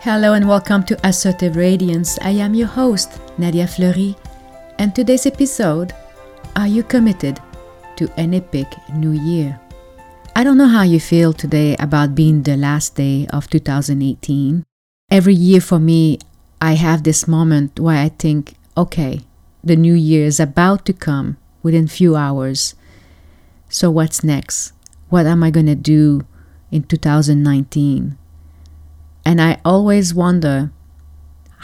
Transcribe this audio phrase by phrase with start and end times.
[0.00, 2.18] Hello and welcome to Assertive Radiance.
[2.20, 4.14] I am your host, Nadia Fleury,
[4.78, 5.92] and today's episode
[6.54, 7.40] Are you committed
[7.96, 9.58] to an epic new year?
[10.36, 14.64] I don't know how you feel today about being the last day of 2018.
[15.10, 16.18] Every year for me,
[16.60, 19.22] I have this moment where I think, okay,
[19.64, 22.74] the new year is about to come within few hours.
[23.68, 24.72] So what's next?
[25.08, 26.26] What am I going to do
[26.70, 28.18] in 2019?
[29.26, 30.70] And I always wonder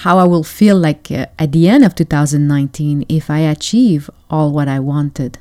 [0.03, 4.51] how I will feel like uh, at the end of 2019 if I achieve all
[4.51, 5.39] what I wanted.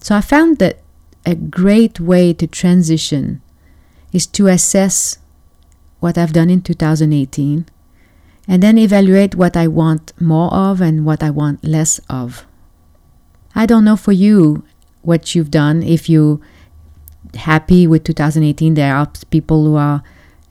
[0.00, 0.80] So I found that
[1.24, 3.40] a great way to transition
[4.12, 5.18] is to assess
[6.00, 7.66] what I've done in 2018
[8.48, 12.44] and then evaluate what I want more of and what I want less of.
[13.54, 14.64] I don't know for you
[15.02, 16.40] what you've done if you
[17.36, 20.02] happy with 2018 there are people who are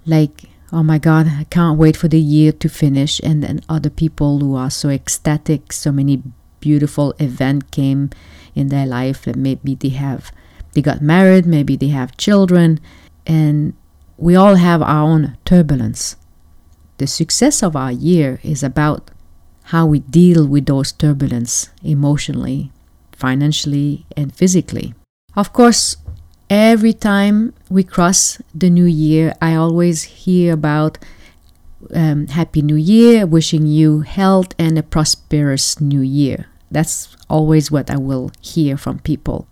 [0.06, 3.90] like oh my god i can't wait for the year to finish and then other
[3.90, 6.22] people who are so ecstatic so many
[6.60, 8.10] beautiful event came
[8.56, 10.32] in their life and maybe they have
[10.74, 12.80] they got married maybe they have children
[13.26, 13.74] and
[14.22, 16.16] we all have our own turbulence.
[17.00, 19.10] The success of our year is about
[19.74, 22.72] how we deal with those turbulence emotionally
[23.12, 24.94] financially and physically.
[25.36, 25.98] Of course
[26.50, 31.00] every time we cross the new year, I always hear about
[31.96, 36.48] um, Happy New Year, wishing you health and a prosperous new year.
[36.70, 39.48] That's always what I will hear from people.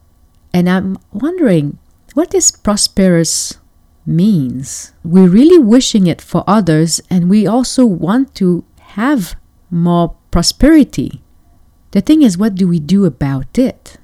[0.53, 1.79] And I'm wondering
[2.13, 3.57] what this prosperous
[4.05, 4.91] means.
[5.03, 8.65] We're really wishing it for others, and we also want to
[8.99, 9.35] have
[9.71, 11.21] more prosperity.
[11.91, 13.97] The thing is, what do we do about it?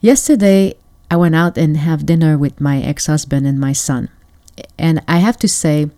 [0.00, 0.74] Yesterday,
[1.10, 4.08] I went out and have dinner with my ex-husband and my son.
[4.78, 5.90] And I have to say,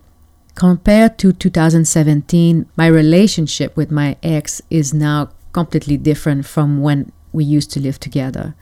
[0.55, 7.43] compared to 2017, my relationship with my ex is now completely different from when we
[7.43, 8.55] used to live together.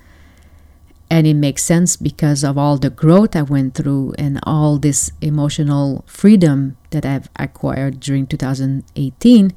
[1.09, 5.11] And it makes sense because of all the growth I went through and all this
[5.21, 9.53] emotional freedom that I've acquired during 2018.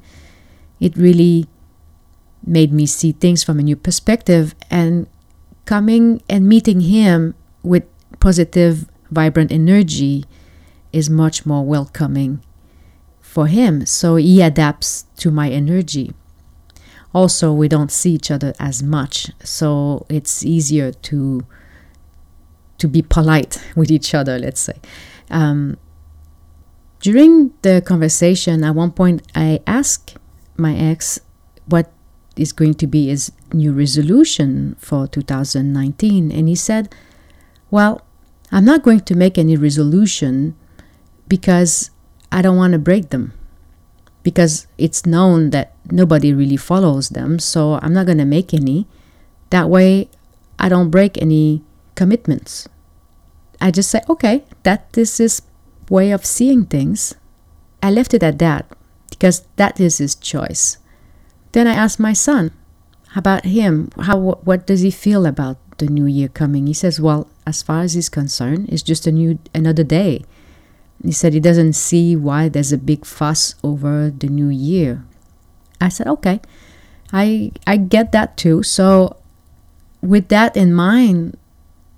[0.81, 1.47] It really
[2.45, 5.07] made me see things from a new perspective and
[5.65, 7.83] coming and meeting him with
[8.19, 10.25] positive, vibrant energy
[10.93, 12.41] is much more welcoming
[13.21, 13.85] for him.
[13.85, 16.13] So he adapts to my energy.
[17.13, 21.45] Also, we don't see each other as much, so it's easier to
[22.77, 24.37] to be polite with each other.
[24.37, 24.79] Let's say.
[25.29, 25.77] Um,
[26.99, 30.17] during the conversation, at one point, I asked
[30.57, 31.19] my ex
[31.67, 31.91] what
[32.35, 36.31] is going to be his new resolution for 2019.
[36.31, 36.93] And he said,
[37.71, 38.01] Well,
[38.51, 40.55] I'm not going to make any resolution
[41.27, 41.91] because
[42.31, 43.33] I don't want to break them.
[44.23, 47.37] Because it's known that nobody really follows them.
[47.39, 48.87] So I'm not going to make any.
[49.51, 50.09] That way,
[50.57, 51.63] I don't break any
[51.93, 52.67] commitments.
[53.61, 55.41] I just say, okay, that is his
[55.89, 57.15] way of seeing things.
[57.81, 58.65] I left it at that
[59.09, 60.77] because that is his choice.
[61.55, 62.51] Then I asked my son
[63.15, 63.87] how about him.
[63.95, 66.67] How what does he feel about the new year coming?
[66.67, 70.27] He says, "Well, as far as he's concerned, it's just a new another day."
[70.99, 75.07] He said he doesn't see why there's a big fuss over the new year.
[75.79, 76.43] I said, "Okay.
[77.15, 79.15] I I get that too." So
[80.03, 81.39] with that in mind,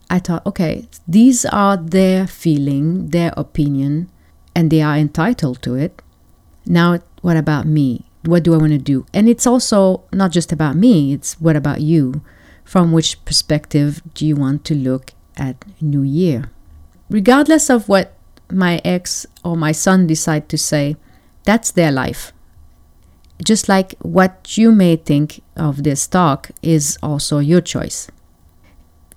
[0.05, 4.13] I thought, okay, these are their feeling, their opinion,
[4.53, 6.05] and they are entitled to it.
[6.69, 8.05] Now, what about me?
[8.23, 9.05] What do I want to do?
[9.13, 12.21] And it's also not just about me, it's what about you?
[12.63, 16.51] From which perspective do you want to look at New Year?
[17.09, 18.13] Regardless of what
[18.51, 20.97] my ex or my son decide to say,
[21.43, 22.33] that's their life.
[23.45, 28.09] Just like what you may think of this talk is also your choice.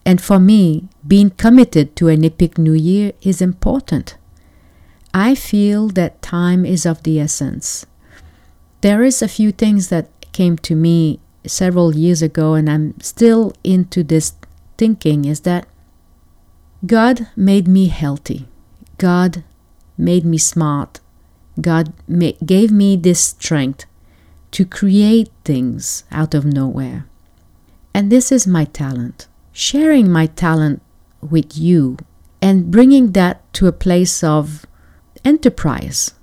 [0.05, 4.17] And for me, being committed to an epic new year is important.
[5.13, 7.87] I feel that time is of the essence
[8.81, 13.53] there is a few things that came to me several years ago and I'm still
[13.65, 14.35] into this
[14.79, 15.67] thinking is that
[16.87, 18.49] God made me healthy.
[18.99, 19.45] God
[19.99, 21.01] made me smart.
[21.61, 23.85] God ma- gave me this strength
[24.53, 27.07] to create things out of nowhere.
[27.93, 29.27] And this is my talent.
[29.53, 30.81] Sharing my talent
[31.21, 31.99] with you
[32.41, 34.65] and bringing that to a place of
[35.25, 36.15] enterprise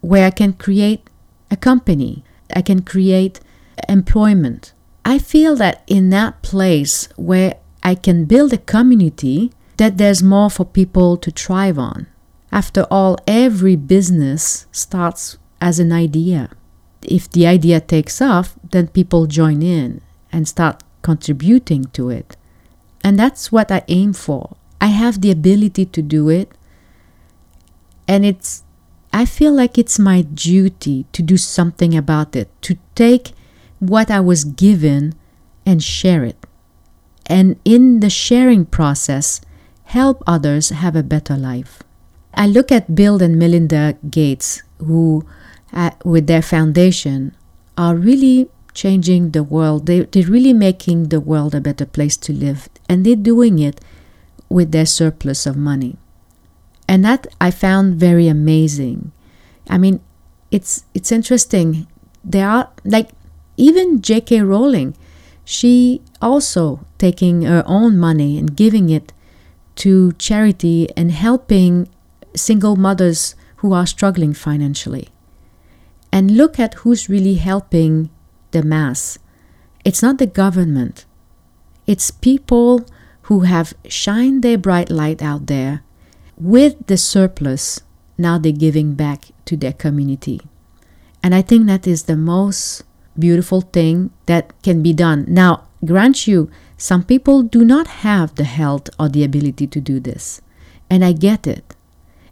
[0.00, 1.08] where I can create
[1.50, 2.24] a company.
[2.54, 3.40] I can create
[3.88, 4.72] employment.
[5.04, 10.50] I feel that in that place where I can build a community, that there's more
[10.50, 12.06] for people to thrive on.
[12.50, 16.50] After all, every business starts as an idea.
[17.02, 20.00] If the idea takes off, then people join in
[20.32, 22.36] and start contributing to it.
[23.04, 24.56] And that's what I aim for.
[24.80, 26.52] I have the ability to do it.
[28.06, 28.64] And it's
[29.12, 33.32] I feel like it's my duty to do something about it, to take
[33.78, 35.14] what I was given
[35.64, 36.36] and share it.
[37.26, 39.40] And in the sharing process,
[39.84, 41.82] help others have a better life.
[42.34, 45.26] I look at Bill and Melinda Gates, who,
[45.72, 47.34] uh, with their foundation,
[47.76, 49.86] are really changing the world.
[49.86, 52.68] They, they're really making the world a better place to live.
[52.88, 53.80] And they're doing it
[54.48, 55.96] with their surplus of money.
[56.88, 59.12] And that I found very amazing.
[59.68, 60.00] I mean,
[60.50, 61.86] it's it's interesting.
[62.24, 63.10] There are like
[63.56, 64.40] even J.K.
[64.40, 64.96] Rowling,
[65.44, 69.12] she also taking her own money and giving it
[69.76, 71.88] to charity and helping
[72.34, 75.08] single mothers who are struggling financially.
[76.10, 78.10] And look at who's really helping
[78.52, 79.18] the mass.
[79.84, 81.04] It's not the government.
[81.86, 82.84] It's people
[83.22, 85.82] who have shined their bright light out there
[86.38, 87.80] with the surplus.
[88.16, 90.40] Now they're giving back to their community.
[91.22, 92.84] And I think that is the most
[93.18, 95.24] beautiful thing that can be done.
[95.28, 99.98] Now, grant you, some people do not have the health or the ability to do
[99.98, 100.40] this.
[100.88, 101.74] And I get it.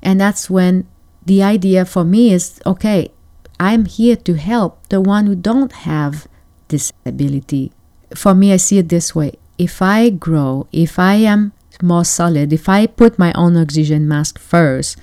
[0.03, 0.87] And that's when
[1.25, 3.11] the idea for me is okay,
[3.59, 6.29] I'm here to help the one who don't have
[6.69, 7.73] this ability.
[8.15, 9.33] For me, I see it this way.
[9.59, 11.53] If I grow, if I am
[11.83, 14.97] more solid, if I put my own oxygen mask first,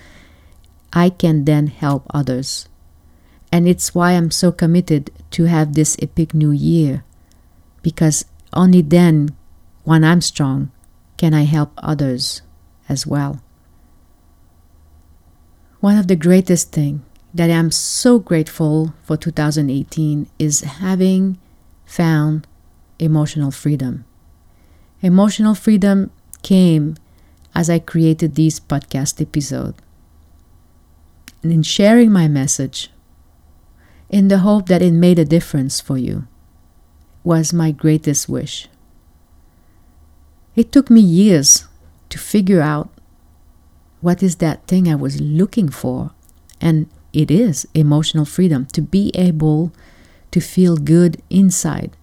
[0.92, 2.68] I can then help others.
[3.52, 7.04] And it's why I'm so committed to have this epic new year.
[7.82, 9.36] Because only then,
[9.84, 10.72] when I'm strong,
[11.18, 12.42] can I help others
[12.90, 13.42] as well.
[15.80, 17.02] One of the greatest things
[17.34, 21.40] that I'm so grateful for 2018 is having
[21.86, 22.48] found
[23.00, 24.06] emotional freedom.
[25.02, 26.12] Emotional freedom
[26.44, 26.96] came
[27.56, 29.76] as I created this podcast episode.
[31.42, 32.90] And in sharing my message,
[34.10, 36.28] in the hope that it made a difference for you,
[37.24, 38.68] was my greatest wish.
[40.56, 41.68] It took me years
[42.10, 42.90] to figure out
[44.02, 46.12] what is that thing I was looking for,
[46.62, 49.72] and it is emotional freedom to be able
[50.32, 51.96] to feel good inside.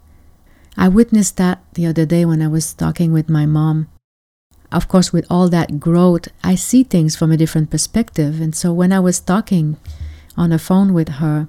[0.77, 3.89] I witnessed that the other day when I was talking with my mom.
[4.73, 8.41] Of course, with all that growth, I see things from a different perspective.
[8.41, 9.77] And so when I was talking
[10.37, 11.49] on the phone with her,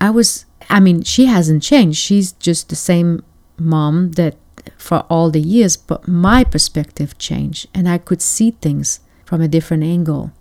[0.00, 1.98] I was, I mean, she hasn't changed.
[1.98, 3.24] She's just the same
[3.58, 4.36] mom that
[4.76, 9.48] for all the years, but my perspective changed and I could see things from a
[9.48, 10.32] different angle.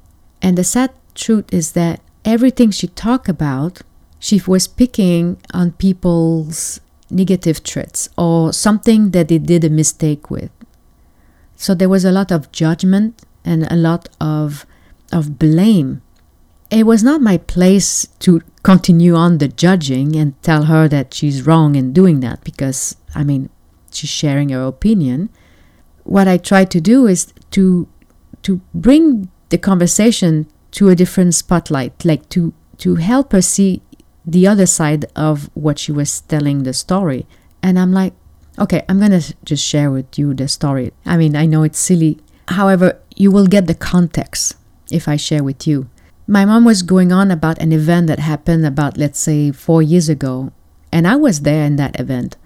[0.42, 3.82] And the sad truth is that everything she talked about,
[4.20, 6.80] she was picking on people's
[7.10, 10.52] negative traits or something that they did a mistake with.
[11.60, 14.66] So there was a lot of judgment and a lot of
[15.12, 16.02] of blame.
[16.72, 21.46] It was not my place to continue on the judging and tell her that she's
[21.46, 23.50] wrong in doing that because I mean
[23.92, 25.30] she's sharing her opinion.
[26.06, 27.90] What I tried to do is to
[28.44, 33.82] to bring the conversation to a different spotlight, like to to help her see
[34.26, 37.28] the other side of what she was telling the story.
[37.62, 38.14] And I'm like,
[38.60, 40.92] okay, I'm gonna just share with you the story.
[41.06, 42.20] I mean, I know it's silly.
[42.48, 44.56] However, you will get the context
[44.92, 45.90] if I share with you.
[46.28, 50.10] My mom was going on about an event that happened about, let's say, four years
[50.10, 50.52] ago,
[50.92, 52.38] and I was there in that event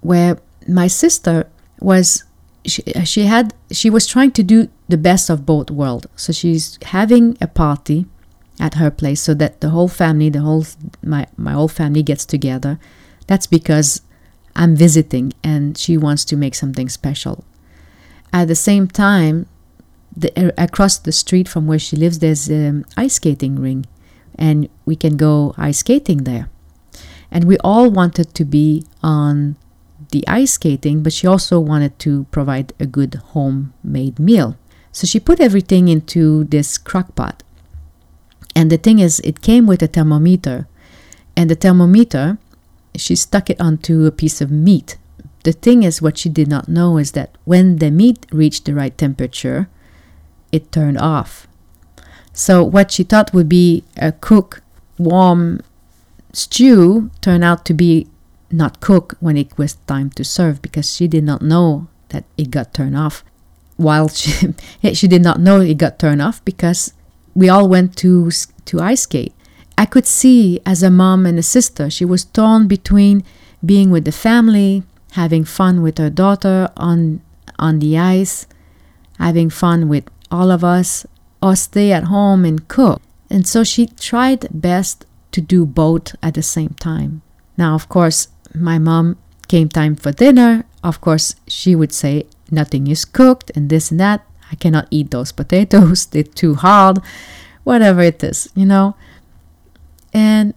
[0.00, 1.48] where my sister
[1.80, 2.24] was
[2.64, 6.06] she, uh, she had she was trying to do the best of both worlds.
[6.16, 8.06] So she's having a party
[8.58, 10.66] at her place so that the whole family, the whole
[11.02, 12.78] my my whole family gets together.
[13.26, 14.02] That's because
[14.56, 17.44] I'm visiting and she wants to make something special.
[18.32, 19.46] At the same time,
[20.16, 23.86] the, uh, across the street from where she lives, there's an ice skating ring,
[24.36, 26.48] and we can go ice skating there.
[27.30, 29.56] And we all wanted to be on
[30.10, 34.56] the ice skating, but she also wanted to provide a good homemade meal.
[34.92, 37.42] So she put everything into this crock pot.
[38.56, 40.66] And the thing is, it came with a thermometer.
[41.36, 42.38] And the thermometer,
[42.96, 44.96] she stuck it onto a piece of meat.
[45.44, 48.74] The thing is, what she did not know is that when the meat reached the
[48.74, 49.68] right temperature,
[50.52, 51.46] it turned off.
[52.32, 54.62] So, what she thought would be a cook,
[54.98, 55.60] warm
[56.32, 58.06] stew turned out to be
[58.50, 62.50] not cook when it was time to serve because she did not know that it
[62.50, 63.24] got turned off.
[63.76, 64.54] While she,
[64.94, 66.92] she did not know it got turned off because
[67.34, 68.30] we all went to
[68.66, 69.34] to ice skate.
[69.80, 73.24] I could see as a mom and a sister, she was torn between
[73.64, 74.82] being with the family,
[75.12, 77.22] having fun with her daughter on
[77.58, 78.46] on the ice,
[79.18, 81.06] having fun with all of us,
[81.42, 83.00] or stay at home and cook.
[83.30, 87.22] And so she tried best to do both at the same time.
[87.56, 89.16] Now, of course, my mom
[89.48, 90.64] came time for dinner.
[90.84, 94.26] Of course, she would say, Nothing is cooked and this and that.
[94.52, 96.98] I cannot eat those potatoes, they're too hard,
[97.64, 98.94] whatever it is, you know.
[100.12, 100.54] And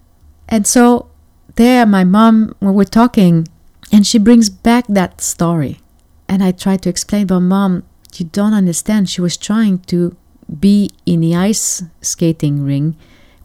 [0.48, 1.10] and so
[1.56, 3.48] there my mom when we're talking
[3.92, 5.80] and she brings back that story.
[6.28, 7.84] And I try to explain, but mom,
[8.16, 9.10] you don't understand.
[9.10, 10.16] She was trying to
[10.60, 12.96] be in the ice skating ring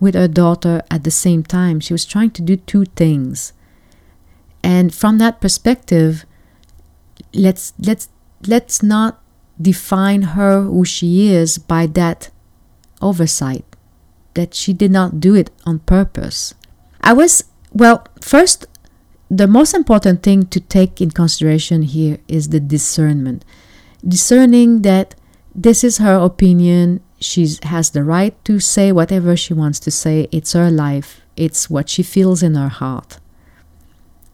[0.01, 1.81] with her daughter at the same time.
[1.81, 3.53] She was trying to do two things.
[4.63, 6.25] And from that perspective,
[7.33, 8.09] let's let's
[8.47, 9.21] let's not
[9.61, 12.31] define her who she is by that
[13.01, 13.68] oversight
[14.39, 16.55] that she did not do it on purpose.
[17.03, 17.43] I was
[17.73, 18.67] well, first
[19.29, 23.45] the most important thing to take in consideration here is the discernment.
[24.07, 25.17] Discerning that
[25.55, 30.29] this is her opinion, she has the right to say whatever she wants to say,
[30.31, 33.19] it's her life, it's what she feels in her heart.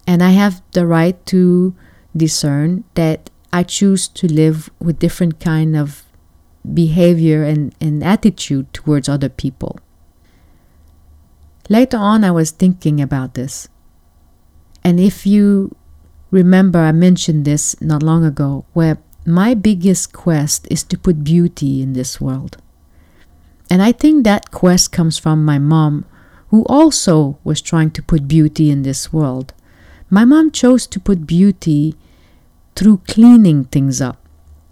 [0.06, 1.74] And I have the right to
[2.14, 6.04] discern that I choose to live with different kind of
[6.72, 9.80] behavior and, and attitude towards other people.
[11.68, 13.68] Later on I was thinking about this
[14.84, 15.74] and if you
[16.30, 21.80] remember, I mentioned this not long ago, where my biggest quest is to put beauty
[21.80, 22.58] in this world.
[23.70, 26.04] And I think that quest comes from my mom,
[26.48, 29.54] who also was trying to put beauty in this world.
[30.10, 31.94] My mom chose to put beauty
[32.76, 34.18] through cleaning things up.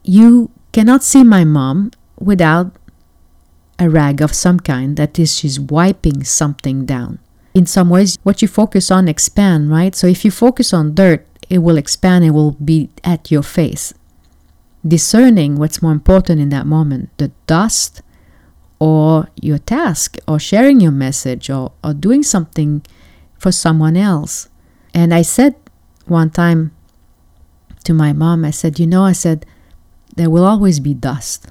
[0.05, 2.77] You cannot see my mom without
[3.83, 7.19] a rag of some kind, that is, she's wiping something down.
[7.55, 9.95] In some ways what you focus on expand right?
[9.95, 13.93] So if you focus on dirt it will expand it will be at your face.
[14.87, 18.01] Discerning what's more important in that moment the dust
[18.79, 22.83] or your task or sharing your message or, or doing something
[23.37, 24.49] for someone else.
[24.95, 25.55] And i said
[26.07, 26.75] one time
[27.85, 29.45] to my mom i said you know i said
[30.15, 31.49] there will always be dust.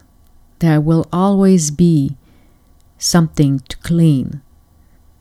[0.59, 2.15] There will always be
[3.01, 4.41] something to clean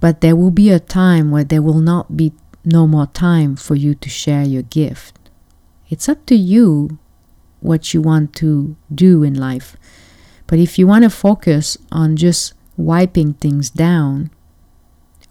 [0.01, 2.33] but there will be a time where there will not be
[2.65, 5.19] no more time for you to share your gift.
[5.89, 6.99] It's up to you
[7.61, 9.77] what you want to do in life.
[10.47, 14.31] But if you want to focus on just wiping things down,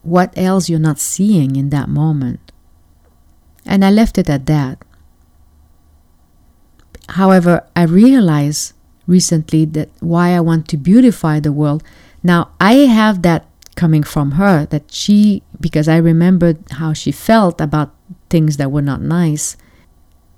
[0.04, 2.52] what else you're not seeing in that moment?
[3.66, 4.84] And I left it at that.
[7.10, 8.74] However, I realized
[9.08, 11.84] recently that why I want to beautify the world.
[12.24, 13.46] Now, I have that
[13.76, 17.96] coming from her that she because I remembered how she felt about
[18.30, 19.56] things that were not nice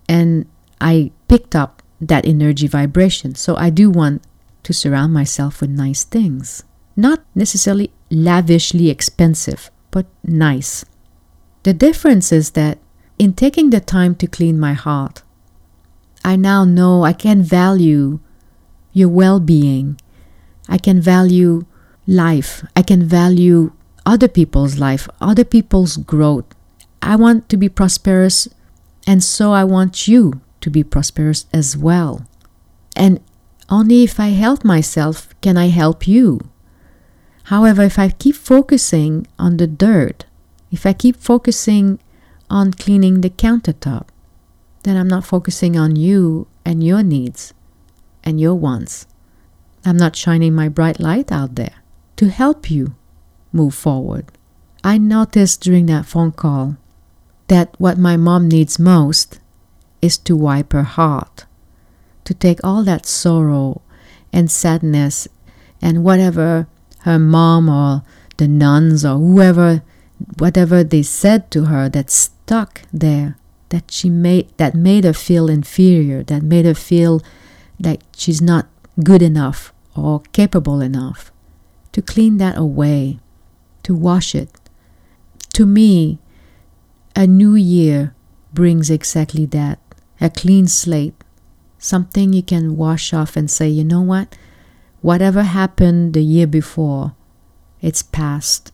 [0.07, 0.45] and
[0.79, 3.35] I picked up that energy vibration.
[3.35, 4.21] So I do want
[4.63, 6.63] to surround myself with nice things.
[6.95, 10.85] Not necessarily lavishly expensive, but nice.
[11.63, 12.79] The difference is that
[13.17, 15.23] in taking the time to clean my heart,
[16.23, 18.19] I now know I can value
[18.93, 19.99] your well being.
[20.67, 21.65] I can value
[22.07, 22.65] life.
[22.75, 23.71] I can value
[24.05, 26.45] other people's life, other people's growth.
[27.01, 28.47] I want to be prosperous,
[29.07, 32.25] and so I want you to be prosperous as well.
[32.95, 33.19] And
[33.69, 36.39] only if I help myself can I help you.
[37.45, 40.25] However, if I keep focusing on the dirt,
[40.71, 41.99] if I keep focusing
[42.49, 44.07] on cleaning the countertop,
[44.83, 47.53] then I'm not focusing on you and your needs
[48.23, 49.07] and your wants.
[49.85, 51.80] I'm not shining my bright light out there
[52.21, 52.93] to help you
[53.51, 54.25] move forward.
[54.83, 56.77] I noticed during that phone call
[57.47, 59.39] that what my mom needs most
[60.03, 61.45] is to wipe her heart,
[62.25, 63.81] to take all that sorrow
[64.31, 65.27] and sadness
[65.81, 66.67] and whatever
[67.09, 68.03] her mom or
[68.37, 69.81] the nuns or whoever
[70.37, 73.35] whatever they said to her that stuck there
[73.69, 77.19] that she made that made her feel inferior that made her feel
[77.79, 78.67] that she's not
[79.03, 81.30] good enough or capable enough
[81.91, 83.19] to clean that away,
[83.83, 84.49] to wash it.
[85.53, 86.19] To me,
[87.15, 88.15] a new year
[88.53, 89.79] brings exactly that
[90.19, 91.15] a clean slate,
[91.79, 94.37] something you can wash off and say, you know what?
[95.01, 97.15] Whatever happened the year before,
[97.81, 98.71] it's past.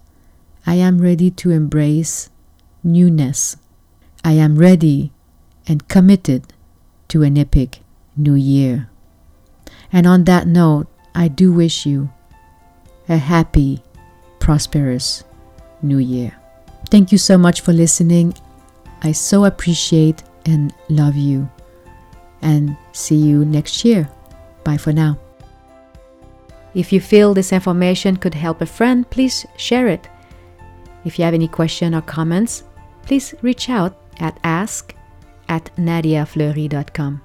[0.66, 2.30] I am ready to embrace
[2.84, 3.56] newness.
[4.26, 5.14] I am ready
[5.68, 6.54] and committed
[7.08, 7.80] to an epic
[8.18, 8.90] new year.
[9.92, 12.10] And on that note, I do wish you
[13.10, 13.82] a happy,
[14.40, 15.24] prosperous
[15.82, 16.36] new year.
[16.90, 18.34] Thank you so much for listening.
[19.04, 21.50] I so appreciate and love you.
[22.42, 24.10] And see you next year.
[24.64, 25.18] Bye for now.
[26.74, 30.08] If you feel this information could help a friend, please share it.
[31.06, 32.64] If you have any question or comments,
[33.04, 34.94] please reach out at ask
[35.50, 37.22] at nadiafleury.com.